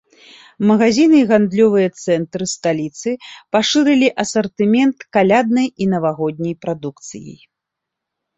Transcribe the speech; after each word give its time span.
Магазіны 0.69 1.17
і 1.23 1.25
гандлёвыя 1.31 1.89
цэнтры 2.05 2.47
сталіцы 2.53 3.09
пашырылі 3.57 4.09
асартымент 4.25 4.97
каляднай 5.19 5.67
і 5.71 5.89
навагодняй 5.93 6.55
прадукцыяй. 6.67 7.39